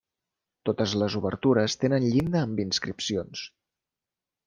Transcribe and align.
Totes 0.69 0.95
les 1.01 1.17
obertures 1.19 1.77
tenen 1.83 2.09
llinda 2.15 2.43
amb 2.47 2.65
inscripcions. 2.67 3.49